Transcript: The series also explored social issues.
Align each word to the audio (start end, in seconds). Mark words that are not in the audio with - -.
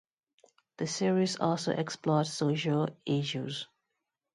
The 0.77 0.87
series 0.87 1.39
also 1.39 1.73
explored 1.73 2.25
social 2.25 2.87
issues. 3.05 3.67